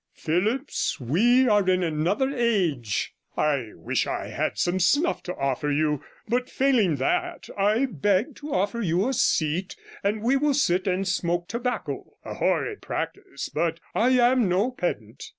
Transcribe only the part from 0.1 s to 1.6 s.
Phillipps, we